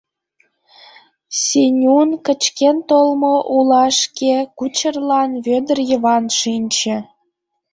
Сенюн 1.41 2.09
кычкен 2.25 2.77
толмо 2.89 3.35
улашке 3.55 4.33
кучерлан 4.57 5.31
Вӧдыр 5.45 5.77
Йыван 5.89 6.25
шинче. 6.39 6.97